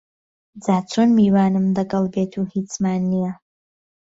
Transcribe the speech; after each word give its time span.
جاچون 0.63 1.09
میوانم 1.17 1.65
دەگەل 1.77 2.05
بێت 2.13 2.33
و 2.37 2.43
هیچمان 2.53 3.01
نییە 3.11 3.33